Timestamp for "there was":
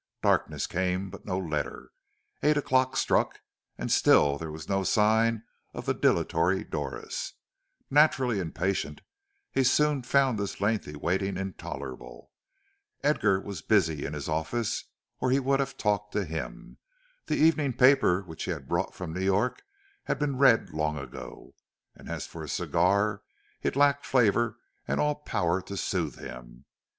4.39-4.67